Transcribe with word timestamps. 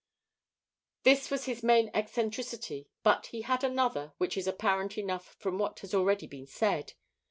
This 1.03 1.29
was 1.29 1.45
his 1.45 1.61
main 1.61 1.91
eccentricity, 1.93 2.87
but 3.03 3.27
he 3.27 3.43
had 3.43 3.63
another 3.63 4.13
which 4.17 4.35
is 4.35 4.47
apparent 4.47 4.97
enough 4.97 5.35
from 5.37 5.59
what 5.59 5.77
has 5.81 5.93
already 5.93 6.25
been 6.25 6.47
said. 6.47 6.93